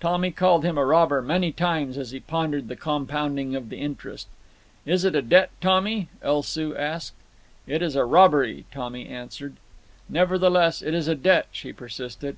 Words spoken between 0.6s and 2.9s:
him a robber many times as he pondered the